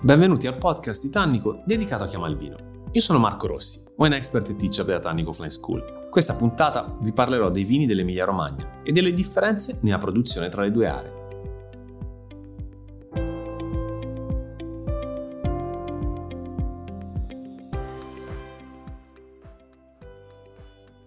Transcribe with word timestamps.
Benvenuti 0.00 0.46
al 0.46 0.58
podcast 0.58 1.02
di 1.02 1.10
Tannico 1.10 1.62
dedicato 1.64 2.04
a 2.04 2.06
chi 2.06 2.14
il 2.14 2.36
vino. 2.36 2.56
Io 2.92 3.00
sono 3.00 3.18
Marco 3.18 3.48
Rossi, 3.48 3.82
wine 3.96 4.14
expert 4.14 4.48
e 4.48 4.54
teacher 4.54 4.84
della 4.84 5.00
Tannico 5.00 5.32
Flying 5.32 5.52
School. 5.52 6.06
Questa 6.08 6.36
puntata 6.36 6.96
vi 7.00 7.12
parlerò 7.12 7.50
dei 7.50 7.64
vini 7.64 7.84
dell'Emilia 7.84 8.24
Romagna 8.24 8.78
e 8.84 8.92
delle 8.92 9.12
differenze 9.12 9.80
nella 9.82 9.98
produzione 9.98 10.48
tra 10.50 10.62
le 10.62 10.70
due 10.70 10.86
aree. 10.86 11.17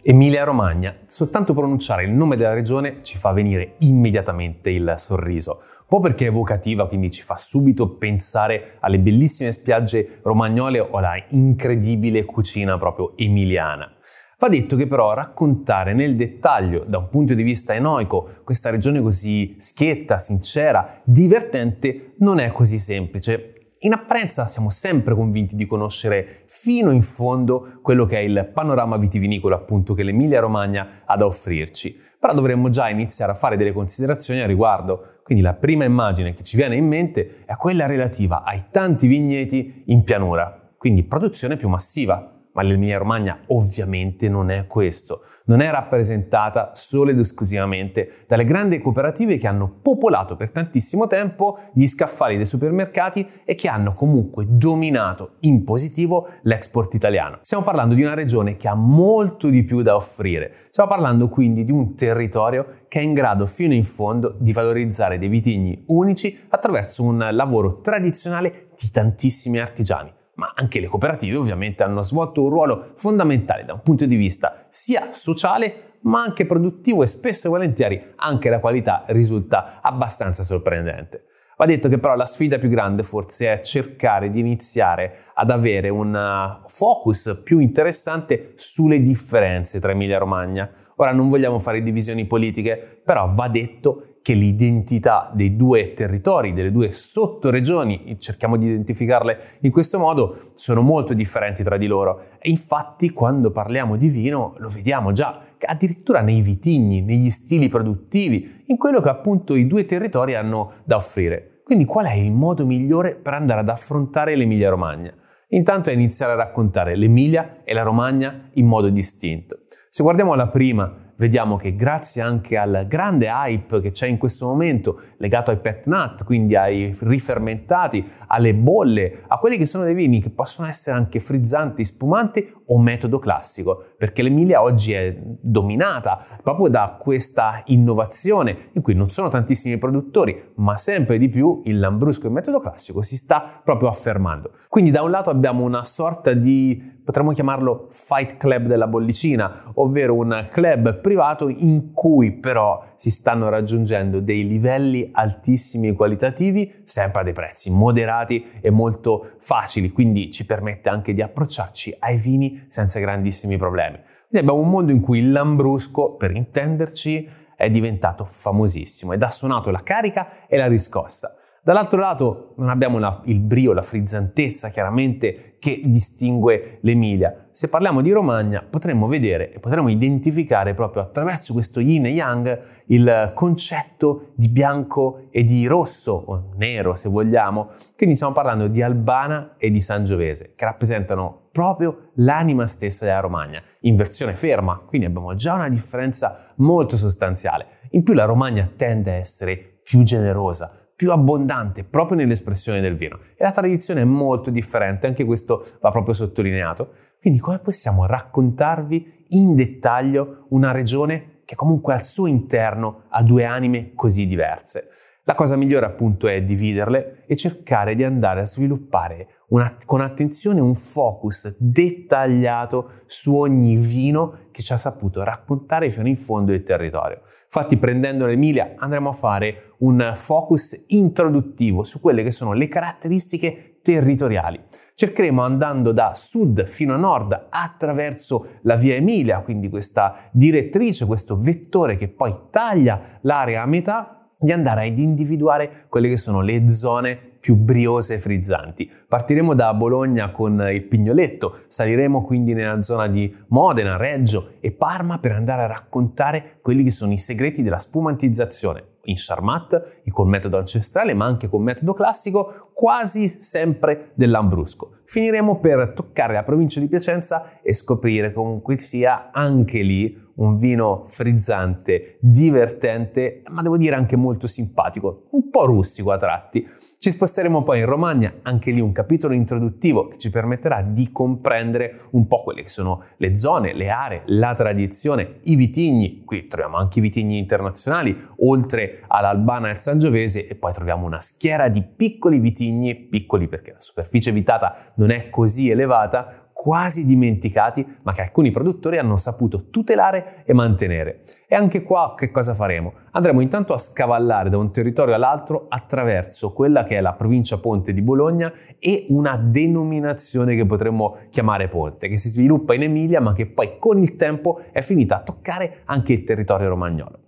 Emilia 0.04 0.43
Romagna, 0.43 0.95
soltanto 1.05 1.54
pronunciare 1.54 2.05
il 2.05 2.09
nome 2.09 2.36
della 2.36 2.54
regione 2.54 3.04
ci 3.04 3.20
fa 3.20 3.33
venire 3.33 3.75
immediatamente 3.81 4.71
il 4.71 4.93
sorriso, 4.95 5.59
un 5.81 5.86
po' 5.88 6.00
perché 6.00 6.25
è 6.25 6.29
evocativa, 6.29 6.88
quindi 6.88 7.11
ci 7.11 7.21
fa 7.21 7.38
subito 7.38 7.97
pensare 7.97 8.77
alle 8.79 8.97
bellissime 8.97 9.51
spiagge 9.51 10.21
romagnole 10.23 10.79
o 10.79 10.89
alla 10.97 11.23
incredibile 11.29 12.25
cucina 12.25 12.79
proprio 12.79 13.15
emiliana. 13.15 13.93
Va 14.39 14.50
detto 14.50 14.75
che 14.75 14.87
però 14.87 15.14
raccontare 15.14 15.93
nel 15.93 16.15
dettaglio, 16.15 16.83
da 16.83 16.97
un 16.97 17.07
punto 17.07 17.36
di 17.36 17.43
vista 17.43 17.75
enoico, 17.75 18.28
questa 18.43 18.71
regione 18.71 19.04
così 19.04 19.54
schietta, 19.59 20.18
sincera, 20.18 21.00
divertente, 21.04 22.14
non 22.18 22.39
è 22.39 22.51
così 22.51 22.79
semplice 22.79 23.61
in 23.84 23.94
apparenza 23.94 24.48
siamo 24.48 24.70
sempre 24.70 25.16
convinti 25.16 25.56
di 25.56 25.66
conoscere 25.66 26.44
fino 26.46 26.92
in 26.92 27.02
fondo 27.02 27.80
quello 27.82 28.06
che 28.06 28.18
è 28.18 28.21
il 28.21 28.52
panorama 28.54 28.98
vitivinicolo 28.98 29.56
appunto 29.56 29.96
che 29.96 30.04
l'Emilia 30.04 30.40
Romagna 30.40 31.02
ha 31.04 31.18
da 31.18 31.26
offrirci, 31.26 31.98
però 32.20 32.34
dovremmo 32.34 32.70
già 32.70 32.90
iniziare 32.90 33.31
a 33.31 33.36
fare 33.36 33.58
delle 33.58 33.72
considerazioni 33.72 34.42
a 34.42 34.45
riguardo. 34.45 35.22
Quindi 35.23 35.44
la 35.44 35.56
prima 35.56 35.84
immagine 35.84 36.34
che 36.34 36.44
ci 36.44 36.58
viene 36.58 36.76
in 36.76 36.86
mente 36.86 37.44
è 37.45 37.56
quella 37.56 37.88
relativa 37.88 38.44
ai 38.44 38.66
tanti 38.70 39.08
vigneti 39.08 39.84
in 39.88 40.04
pianura, 40.04 40.73
quindi 40.78 41.04
produzione 41.04 41.58
più 41.58 41.68
massiva, 41.68 42.41
ma 42.54 42.62
l'Emilia 42.62 42.98
Romagna 42.98 43.40
ovviamente 43.48 44.28
non 44.30 44.50
è 44.50 44.68
questo. 44.68 45.24
Non 45.46 45.62
è 45.62 45.70
rappresentata 45.70 46.72
solo 46.74 47.12
ed 47.12 47.20
esclusivamente 47.20 48.26
dalle 48.28 48.46
grandi 48.46 48.80
cooperative 48.80 49.38
che 49.38 49.48
hanno 49.48 49.80
popolato 49.82 50.36
per 50.36 50.52
tantissimo 50.52 51.08
tempo 51.08 51.58
gli 51.74 51.88
scaffali 51.88 52.36
dei 52.36 52.46
supermercati 52.46 53.28
e 53.44 53.56
che 53.56 53.68
hanno 53.68 53.94
comunque 53.94 54.46
dominato 54.48 55.36
in 55.42 55.64
positivo 55.64 56.28
l'export 56.44 56.94
italiano. 56.94 57.38
Stiamo 57.42 57.64
parlando 57.64 57.96
di 57.96 58.04
una 58.04 58.14
regione 58.14 58.56
che 58.56 58.68
ha 58.68 58.76
molto 58.76 59.50
di 59.50 59.64
più 59.64 59.82
da 59.82 59.96
offrire. 59.96 60.54
Stiamo 60.70 60.90
parlando 60.90 61.30
quindi 61.30 61.64
di 61.64 61.72
un 61.72 61.96
territorio 61.96 62.80
che 62.88 63.00
è 63.00 63.04
in 63.04 63.14
grado 63.14 63.46
fino 63.46 63.74
in 63.74 63.84
fondo 63.84 64.36
di 64.38 64.52
valorizzare 64.54 65.18
dei 65.18 65.30
vitigni 65.30 65.84
unici 65.88 66.38
attraverso 66.50 67.04
un 67.04 67.30
lavoro 67.32 67.82
tradizionale 67.82 68.70
di 68.80 68.90
tantissimi 68.90 69.60
artigiani 69.60 70.20
anche 70.62 70.80
le 70.80 70.88
cooperative 70.88 71.38
ovviamente 71.38 71.81
hanno 71.81 72.04
svolto 72.04 72.44
un 72.44 72.50
ruolo 72.50 72.92
fondamentale 72.95 73.66
da 73.66 73.73
un 73.73 73.81
punto 73.81 74.06
di 74.06 74.16
vista 74.16 74.66
sia 74.70 75.12
sociale 75.12 75.98
ma 76.04 76.22
anche 76.22 76.45
produttivo 76.45 77.04
e 77.04 77.08
spesso 77.08 77.48
e 77.48 77.50
volentieri 77.50 78.14
anche 78.16 78.50
la 78.50 78.59
qualità 78.59 79.04
risulta 79.08 79.80
abbastanza 79.82 80.44
sorprendente. 80.44 81.26
Va 81.58 81.67
detto 81.67 81.89
che 81.89 82.00
però 82.00 82.16
la 82.16 82.26
sfida 82.26 82.58
più 82.58 82.70
grande 82.70 83.04
forse 83.04 83.54
è 83.54 83.62
cercare 83.62 84.32
di 84.32 84.39
iniziare 84.39 85.26
ad 85.36 85.52
avere 85.52 85.89
un 85.89 86.12
uh, 86.12 86.67
focus 86.67 87.39
più 87.44 87.59
interessante 87.59 88.54
sulle 88.56 89.00
differenze 89.00 89.80
tra 89.80 89.92
Emilia 89.92 90.17
Romagna. 90.17 90.72
Ora 90.95 91.12
non 91.12 91.30
vogliamo 91.30 91.59
fare 91.59 91.84
divisioni 91.84 92.26
politiche, 92.26 93.02
però 93.06 93.32
va 93.32 93.48
detto 93.48 94.11
che 94.22 94.33
l'identità 94.33 95.31
dei 95.33 95.55
due 95.55 95.94
territori, 95.94 96.53
delle 96.53 96.72
due 96.72 96.91
sottoregioni, 96.91 98.17
cerchiamo 98.19 98.55
di 98.58 98.67
identificarle 98.67 99.39
in 99.61 99.72
questo 99.72 99.97
modo, 99.97 100.52
sono 100.53 100.81
molto 100.81 101.14
differenti 101.14 101.64
tra 101.64 101.77
di 101.77 101.88
loro. 101.88 102.25
E 102.39 102.49
infatti 102.49 103.09
quando 103.11 103.52
parliamo 103.52 103.95
di 103.95 104.09
vino 104.09 104.55
lo 104.58 104.69
vediamo 104.69 105.11
già, 105.11 105.42
addirittura 105.59 106.21
nei 106.21 106.42
vitigni, 106.42 107.02
negli 107.02 107.30
stili 107.30 107.67
produttivi, 107.67 108.64
in 108.67 108.77
quello 108.77 109.02
che 109.02 109.10
appunto 109.10 109.55
i 109.55 109.67
due 109.67 109.86
territori 109.86 110.36
hanno 110.36 110.73
da 110.83 110.98
offrire. 110.98 111.61
Quindi 111.64 111.86
qual 111.86 112.05
è 112.05 112.14
il 112.14 112.31
modo 112.31 112.65
migliore 112.65 113.15
per 113.15 113.33
andare 113.33 113.61
ad 113.61 113.70
affrontare 113.70 114.36
l'Emilia 114.36 114.70
Romagna? 114.70 115.11
Intanto 115.49 115.89
è 115.89 115.93
iniziare 115.93 116.33
a 116.33 116.36
raccontare 116.36 116.95
l'Emilia 116.95 117.61
e 117.64 117.73
la 117.73 117.83
Romagna 117.83 118.49
in 118.54 118.67
modo 118.67 118.89
distinto. 118.89 119.60
Se 119.89 120.04
guardiamo 120.04 120.33
la 120.36 120.48
prima, 120.48 121.11
vediamo 121.21 121.55
che 121.55 121.76
grazie 121.76 122.23
anche 122.23 122.58
al 122.58 122.86
grande 122.87 123.27
hype 123.27 123.80
che 123.80 123.92
c'è 123.92 124.08
in 124.08 124.17
questo 124.17 124.48
momento 124.48 124.99
legato 125.17 125.52
ai 125.52 125.59
pet 125.59 125.86
nut, 125.86 126.23
quindi 126.23 126.55
ai 126.55 126.98
rifermentati, 126.99 128.03
alle 128.25 128.55
bolle, 128.55 129.21
a 129.27 129.37
quelli 129.37 129.57
che 129.57 129.67
sono 129.67 129.83
dei 129.83 129.93
vini 129.93 130.19
che 130.19 130.31
possono 130.31 130.67
essere 130.67 130.97
anche 130.97 131.19
frizzanti, 131.19 131.85
spumanti 131.85 132.51
o 132.65 132.79
metodo 132.79 133.19
classico, 133.19 133.83
perché 133.99 134.23
l'Emilia 134.23 134.63
oggi 134.63 134.93
è 134.93 135.15
dominata 135.21 136.25
proprio 136.41 136.69
da 136.69 136.97
questa 136.99 137.61
innovazione 137.65 138.69
in 138.73 138.81
cui 138.81 138.95
non 138.95 139.11
sono 139.11 139.27
tantissimi 139.27 139.77
produttori, 139.77 140.53
ma 140.55 140.75
sempre 140.75 141.19
di 141.19 141.29
più 141.29 141.61
il 141.65 141.77
Lambrusco 141.77 142.25
in 142.25 142.33
metodo 142.33 142.59
classico 142.59 143.03
si 143.03 143.15
sta 143.15 143.61
proprio 143.63 143.89
affermando. 143.89 144.53
Quindi 144.67 144.89
da 144.89 145.03
un 145.03 145.11
lato 145.11 145.29
abbiamo 145.29 145.63
una 145.63 145.83
sorta 145.83 146.33
di 146.33 146.91
potremmo 147.03 147.31
chiamarlo 147.31 147.88
fight 147.89 148.38
club 148.38 148.67
della 148.67 148.88
bollicina, 148.88 149.72
ovvero 149.75 150.16
un 150.16 150.47
club 150.50 151.00
privato 151.01 151.50
in 151.50 151.94
cui 151.94 152.31
però 152.31 152.84
si 152.95 153.12
stanno 153.12 153.50
raggiungendo 153.50 154.19
dei 154.19 154.47
livelli 154.47 155.09
altissimi 155.11 155.94
qualitativi, 155.94 156.81
sempre 156.84 157.22
a 157.22 157.23
dei 157.23 157.34
prezzi 157.34 157.72
moderati 157.72 158.45
e 158.61 158.69
molto 158.69 159.31
facili, 159.38 159.91
quindi 159.91 160.31
ci 160.31 160.45
permette 160.45 160.90
anche 160.90 161.13
di 161.13 161.22
approcciarci 161.22 161.97
ai 162.00 162.17
vini 162.17 162.66
senza 162.67 163.00
grandissimi 163.00 163.57
problemi. 163.57 163.97
Quindi 164.29 164.47
abbiamo 164.47 164.59
un 164.59 164.69
mondo 164.69 164.91
in 164.91 165.01
cui 165.01 165.19
il 165.19 165.31
Lambrusco, 165.31 166.16
per 166.16 166.31
intenderci, 166.35 167.40
è 167.56 167.69
diventato 167.69 168.25
famosissimo 168.25 169.13
ed 169.13 169.22
ha 169.22 169.29
suonato 169.29 169.69
la 169.69 169.84
carica 169.84 170.47
e 170.47 170.57
la 170.57 170.67
riscossa. 170.67 171.35
Dall'altro 171.63 171.99
lato 171.99 172.53
non 172.57 172.69
abbiamo 172.69 172.97
la, 172.97 173.22
il 173.25 173.39
brio, 173.39 173.72
la 173.72 173.83
frizzantezza 173.83 174.69
chiaramente 174.69 175.57
che 175.59 175.79
distingue 175.85 176.79
l'Emilia. 176.81 177.49
Se 177.51 177.67
parliamo 177.67 178.01
di 178.01 178.09
Romagna 178.09 178.66
potremmo 178.67 179.05
vedere 179.05 179.53
e 179.53 179.59
potremmo 179.59 179.89
identificare 179.89 180.73
proprio 180.73 181.03
attraverso 181.03 181.53
questo 181.53 181.79
yin 181.79 182.07
e 182.07 182.13
yang 182.13 182.61
il 182.88 183.31
concetto 183.35 184.31
di 184.33 184.49
bianco 184.49 185.27
e 185.29 185.44
di 185.44 185.67
rosso 185.67 186.13
o 186.13 186.49
nero 186.55 186.95
se 186.95 187.09
vogliamo. 187.09 187.69
Quindi 187.95 188.16
stiamo 188.16 188.33
parlando 188.33 188.66
di 188.66 188.81
Albana 188.81 189.53
e 189.59 189.69
di 189.69 189.81
Sangiovese 189.81 190.53
che 190.55 190.66
rappresentano 190.66 191.49
proprio 191.51 192.09
l'anima 192.16 192.66
stessa 192.66 193.05
della 193.05 193.19
Romagna 193.19 193.61
in 193.81 193.95
versione 193.95 194.33
ferma, 194.33 194.81
quindi 194.88 195.05
abbiamo 195.05 195.35
già 195.35 195.53
una 195.53 195.69
differenza 195.69 196.53
molto 196.55 196.97
sostanziale. 196.97 197.67
In 197.91 198.01
più 198.01 198.16
la 198.16 198.25
Romagna 198.25 198.67
tende 198.75 199.11
a 199.11 199.16
essere 199.16 199.81
più 199.83 200.01
generosa, 200.03 200.80
più 201.01 201.12
abbondante 201.12 201.84
proprio 201.84 202.16
nell'espressione 202.16 202.79
del 202.79 202.95
vino. 202.95 203.17
E 203.35 203.44
la 203.44 203.51
tradizione 203.51 204.01
è 204.01 204.03
molto 204.03 204.51
differente, 204.51 205.07
anche 205.07 205.25
questo 205.25 205.66
va 205.81 205.89
proprio 205.89 206.13
sottolineato. 206.13 206.91
Quindi 207.19 207.39
come 207.39 207.57
possiamo 207.57 208.06
raccontarvi 208.06 209.25
in 209.29 209.56
dettaglio 209.56 210.45
una 210.50 210.72
regione 210.72 211.40
che 211.44 211.56
comunque 211.56 211.95
al 211.95 212.06
suo 212.06 212.28
interno 212.28 213.06
ha 213.09 213.23
due 213.23 213.45
anime 213.45 213.94
così 213.95 214.28
diverse? 214.28 214.90
La 215.25 215.35
cosa 215.35 215.55
migliore 215.55 215.85
appunto 215.85 216.27
è 216.27 216.41
dividerle 216.41 217.25
e 217.27 217.35
cercare 217.35 217.93
di 217.93 218.03
andare 218.03 218.39
a 218.39 218.43
sviluppare 218.43 219.27
una, 219.49 219.75
con 219.85 220.01
attenzione 220.01 220.59
un 220.59 220.73
focus 220.73 221.55
dettagliato 221.59 223.03
su 223.05 223.35
ogni 223.35 223.75
vino 223.75 224.47
che 224.49 224.63
ci 224.63 224.73
ha 224.73 224.77
saputo 224.77 225.23
raccontare 225.23 225.91
fino 225.91 226.07
in 226.07 226.17
fondo 226.17 226.53
il 226.53 226.63
territorio. 226.63 227.21
Infatti 227.45 227.77
prendendo 227.77 228.25
l'Emilia 228.25 228.73
andremo 228.77 229.09
a 229.09 229.13
fare 229.13 229.73
un 229.79 230.11
focus 230.15 230.85
introduttivo 230.87 231.83
su 231.83 232.01
quelle 232.01 232.23
che 232.23 232.31
sono 232.31 232.53
le 232.53 232.67
caratteristiche 232.67 233.78
territoriali. 233.84 234.59
Cercheremo 234.96 235.43
andando 235.43 235.91
da 235.91 236.16
sud 236.16 236.66
fino 236.66 236.96
a 236.96 236.97
nord 236.97 237.47
attraverso 237.51 238.57
la 238.63 238.75
via 238.75 238.96
Emilia, 238.96 239.41
quindi 239.41 239.69
questa 239.69 240.29
direttrice, 240.31 241.05
questo 241.05 241.37
vettore 241.37 241.96
che 241.96 242.07
poi 242.07 242.34
taglia 242.49 243.19
l'area 243.22 243.61
a 243.61 243.67
metà 243.67 244.16
di 244.41 244.52
andare 244.52 244.88
ad 244.88 244.97
individuare 244.97 245.85
quelle 245.88 246.09
che 246.09 246.17
sono 246.17 246.41
le 246.41 246.67
zone 246.67 247.29
più 247.40 247.55
briose 247.55 248.16
e 248.16 248.20
frizzanti. 248.20 248.90
Partiremo 249.08 249.55
da 249.55 249.73
Bologna 249.73 250.32
con 250.32 250.61
il 250.72 250.84
Pignoletto, 250.84 251.58
saliremo 251.67 252.23
quindi 252.23 252.53
nella 252.53 252.82
zona 252.82 253.08
di 253.08 253.34
Modena, 253.47 253.97
Reggio 253.97 254.53
e 254.59 254.72
Parma 254.72 255.17
per 255.17 255.32
andare 255.32 255.64
a 255.64 255.67
raccontare 255.67 256.60
quelli 256.62 256.84
che 256.84 256.92
sono 256.92 257.14
i 257.14 257.18
segreti 257.18 257.64
della 257.64 257.80
spumantizzazione 257.80 258.86
in 259.06 259.16
Charmat, 259.18 260.02
col 260.12 260.28
metodo 260.28 260.60
ancestrale, 260.60 261.16
ma 261.16 261.26
anche 261.26 261.50
col 261.50 261.62
metodo 261.62 261.94
classico, 261.94 262.70
quasi 262.74 263.28
sempre 263.28 264.12
dell'Ambrusco. 264.14 264.98
Finiremo 265.06 265.60
per 265.60 265.94
toccare 265.96 266.34
la 266.34 266.44
provincia 266.44 266.80
di 266.80 266.88
Piacenza 266.88 267.62
e 267.64 267.74
scoprire 267.74 268.32
comunque 268.32 268.78
sia 268.78 269.32
anche 269.32 269.82
lì 269.82 270.30
un 270.36 270.57
vino 270.57 271.04
frizzante, 271.06 272.18
divertente, 272.19 273.44
ma 273.50 273.62
devo 273.62 273.78
dire 273.78 273.95
anche 273.95 274.16
molto 274.16 274.48
simpatico, 274.48 275.28
un 275.31 275.50
po' 275.50 275.66
rustico 275.66 276.12
a 276.12 276.18
tratti. 276.18 276.68
Ci 276.98 277.10
sposteremo 277.10 277.63
poi 277.63 277.80
in 277.80 277.88
Romagna, 277.88 278.31
anche 278.44 278.69
lì 278.69 278.80
un 278.80 278.92
capitolo 278.92 279.33
introduttivo 279.33 280.07
che 280.07 280.19
ci 280.19 280.30
permetterà 280.30 280.83
di 280.83 281.12
comprendere 281.12 282.10
un 282.12 282.28
po' 282.28 282.44
quelle 282.44 282.62
che 282.62 282.69
sono 282.69 283.06
le 283.18 283.36
zone, 283.36 283.74
le 283.74 283.89
aree, 283.89 284.22
la 284.28 284.54
tradizione, 284.54 285.39
i 285.45 285.56
vitigni. 285.56 286.24
Qui 286.24 286.45
troviamo 286.45 286.77
anche 286.77 287.00
i 287.00 287.01
vitigni 287.01 287.39
internazionali, 287.39 288.16
oltre 288.42 289.04
all'Albana 289.07 289.69
e 289.69 289.72
al 289.72 289.80
Sangiovese, 289.81 290.48
e 290.48 290.54
poi 290.54 290.74
troviamo 290.74 291.07
una 291.07 291.19
schiera 291.19 291.69
di 291.69 291.81
piccoli 291.81 292.38
vitigni, 292.38 292.94
piccoli 292.94 293.48
perché 293.48 293.72
la 293.72 293.81
superficie 293.81 294.31
vitata 294.31 294.75
non 294.98 295.10
è 295.10 295.31
così 295.31 295.72
elevata, 295.72 296.50
quasi 296.53 297.06
dimenticati, 297.06 297.86
ma 298.03 298.13
che 298.13 298.21
alcuni 298.21 298.51
produttori 298.51 298.98
hanno 298.98 299.18
saputo 299.18 299.69
tutelare 299.69 300.44
e 300.45 300.53
mantenere. 300.53 301.24
E 301.48 301.56
anche 301.56 301.83
qua 301.83 302.13
che 302.15 302.31
cosa 302.31 302.53
faremo? 302.53 302.94
Andremo 303.12 303.42
intanto 303.42 303.74
a 303.74 303.77
scavallare 303.77 304.50
da 304.50 304.57
un 304.57 304.71
territorio 304.71 305.15
all'altro 305.15 305.65
attraverso 305.69 306.53
quella 306.53 306.83
che 306.83 306.98
è 306.98 307.01
la 307.01 307.13
provincia 307.13 307.57
Ponte 307.57 307.94
di 307.94 308.01
Bologna 308.01 308.53
e 308.80 309.06
una 309.09 309.38
denominazione 309.38 310.56
che 310.56 310.65
potremmo 310.65 311.18
chiamare 311.30 311.68
Ponte, 311.68 312.07
che 312.07 312.18
si 312.18 312.30
sviluppa 312.30 312.74
in 312.74 312.83
Emilia 312.83 313.21
ma 313.21 313.33
che 313.33 313.48
poi 313.48 313.77
con 313.80 313.98
il 313.98 314.15
tempo 314.15 314.62
è 314.71 314.81
finita 314.81 315.18
a 315.18 315.24
toccare 315.24 315.81
anche 315.86 316.13
il 316.13 316.24
territorio 316.24 316.69
romagnolo. 316.69 317.19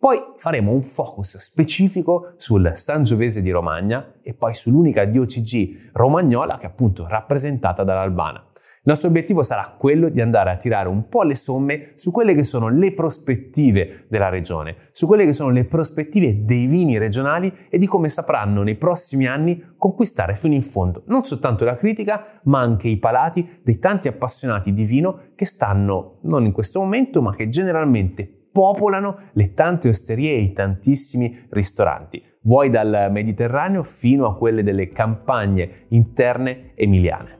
Poi 0.00 0.16
faremo 0.36 0.70
un 0.70 0.80
focus 0.80 1.38
specifico 1.38 2.34
sul 2.36 2.70
Sangiovese 2.74 3.42
di 3.42 3.50
Romagna 3.50 4.14
e 4.22 4.32
poi 4.32 4.54
sull'unica 4.54 5.04
DOCG 5.04 5.90
romagnola 5.92 6.56
che 6.56 6.66
è 6.66 6.68
appunto 6.68 7.08
rappresentata 7.08 7.82
dall'Albana. 7.82 8.47
Il 8.88 8.94
nostro 8.94 9.12
obiettivo 9.12 9.42
sarà 9.42 9.74
quello 9.76 10.08
di 10.08 10.22
andare 10.22 10.48
a 10.48 10.56
tirare 10.56 10.88
un 10.88 11.10
po' 11.10 11.22
le 11.22 11.34
somme 11.34 11.90
su 11.94 12.10
quelle 12.10 12.32
che 12.32 12.42
sono 12.42 12.70
le 12.70 12.94
prospettive 12.94 14.06
della 14.08 14.30
regione, 14.30 14.76
su 14.92 15.06
quelle 15.06 15.26
che 15.26 15.34
sono 15.34 15.50
le 15.50 15.66
prospettive 15.66 16.46
dei 16.46 16.66
vini 16.66 16.96
regionali 16.96 17.52
e 17.68 17.76
di 17.76 17.86
come 17.86 18.08
sapranno 18.08 18.62
nei 18.62 18.76
prossimi 18.76 19.26
anni 19.26 19.62
conquistare 19.76 20.36
fino 20.36 20.54
in 20.54 20.62
fondo 20.62 21.02
non 21.08 21.22
soltanto 21.22 21.66
la 21.66 21.76
critica, 21.76 22.40
ma 22.44 22.60
anche 22.60 22.88
i 22.88 22.96
palati 22.96 23.60
dei 23.62 23.78
tanti 23.78 24.08
appassionati 24.08 24.72
di 24.72 24.84
vino 24.84 25.32
che 25.34 25.44
stanno, 25.44 26.20
non 26.22 26.46
in 26.46 26.52
questo 26.52 26.80
momento, 26.80 27.20
ma 27.20 27.34
che 27.34 27.50
generalmente 27.50 28.26
popolano 28.50 29.18
le 29.32 29.52
tante 29.52 29.90
osterie 29.90 30.32
e 30.32 30.40
i 30.40 30.52
tantissimi 30.54 31.46
ristoranti, 31.50 32.24
vuoi 32.44 32.70
dal 32.70 33.08
Mediterraneo 33.10 33.82
fino 33.82 34.26
a 34.26 34.34
quelle 34.34 34.62
delle 34.62 34.88
campagne 34.88 35.84
interne 35.88 36.72
emiliane. 36.74 37.37